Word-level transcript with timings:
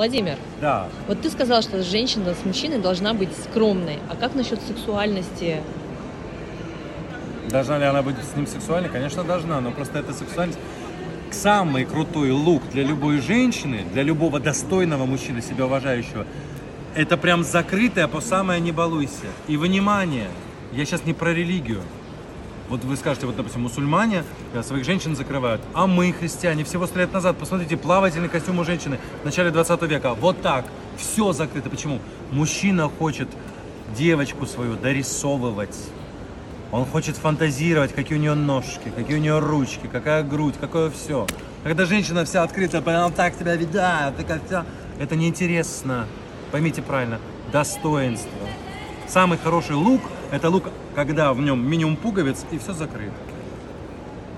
Владимир, 0.00 0.38
Да. 0.62 0.88
вот 1.08 1.20
ты 1.20 1.28
сказал, 1.28 1.60
что 1.60 1.82
женщина 1.82 2.32
с 2.34 2.46
мужчиной 2.46 2.78
должна 2.78 3.12
быть 3.12 3.28
скромной. 3.36 3.98
А 4.08 4.16
как 4.16 4.34
насчет 4.34 4.58
сексуальности? 4.62 5.60
Должна 7.50 7.76
ли 7.76 7.84
она 7.84 8.00
быть 8.00 8.16
с 8.16 8.34
ним 8.34 8.46
сексуальной? 8.46 8.88
Конечно, 8.88 9.24
должна, 9.24 9.60
но 9.60 9.72
просто 9.72 9.98
эта 9.98 10.14
сексуальность 10.14 10.58
самый 11.30 11.84
крутой 11.84 12.30
лук 12.30 12.62
для 12.72 12.82
любой 12.82 13.20
женщины, 13.20 13.84
для 13.92 14.02
любого 14.02 14.40
достойного 14.40 15.04
мужчины, 15.04 15.42
себя 15.42 15.66
уважающего, 15.66 16.24
это 16.94 17.18
прям 17.18 17.44
закрытое 17.44 18.08
по 18.08 18.22
самое 18.22 18.58
не 18.58 18.72
балуйся. 18.72 19.26
И 19.48 19.58
внимание, 19.58 20.28
я 20.72 20.86
сейчас 20.86 21.04
не 21.04 21.12
про 21.12 21.34
религию. 21.34 21.82
Вот 22.70 22.84
вы 22.84 22.96
скажете, 22.96 23.26
вот, 23.26 23.34
допустим, 23.34 23.62
мусульмане 23.62 24.22
э, 24.54 24.62
своих 24.62 24.84
женщин 24.84 25.16
закрывают, 25.16 25.60
а 25.74 25.88
мы, 25.88 26.12
христиане, 26.12 26.62
всего 26.62 26.86
сто 26.86 27.00
лет 27.00 27.12
назад, 27.12 27.36
посмотрите, 27.36 27.76
плавательный 27.76 28.28
костюм 28.28 28.60
у 28.60 28.64
женщины 28.64 29.00
в 29.22 29.24
начале 29.24 29.50
20 29.50 29.82
века, 29.82 30.14
вот 30.14 30.40
так, 30.40 30.66
все 30.96 31.32
закрыто. 31.32 31.68
Почему? 31.68 31.98
Мужчина 32.30 32.88
хочет 32.88 33.26
девочку 33.96 34.46
свою 34.46 34.76
дорисовывать. 34.76 35.76
Он 36.70 36.86
хочет 36.86 37.16
фантазировать, 37.16 37.92
какие 37.92 38.16
у 38.16 38.20
нее 38.20 38.34
ножки, 38.34 38.92
какие 38.94 39.16
у 39.16 39.20
нее 39.20 39.40
ручки, 39.40 39.88
какая 39.90 40.22
грудь, 40.22 40.54
какое 40.60 40.90
все. 40.90 41.26
Когда 41.64 41.86
женщина 41.86 42.24
вся 42.24 42.44
открыта, 42.44 42.78
она 42.86 43.10
так 43.10 43.36
тебя 43.36 43.56
видает, 43.56 44.16
такая 44.16 44.40
вся... 44.46 44.64
Это 45.00 45.16
неинтересно. 45.16 46.06
Поймите 46.52 46.82
правильно, 46.82 47.18
достоинство. 47.50 48.30
Самый 49.08 49.38
хороший 49.38 49.74
лук– 49.74 50.02
это 50.30 50.48
лук, 50.48 50.64
когда 50.94 51.32
в 51.32 51.40
нем 51.40 51.68
минимум 51.68 51.96
пуговиц 51.96 52.44
и 52.50 52.58
все 52.58 52.72
закрыто. 52.72 53.14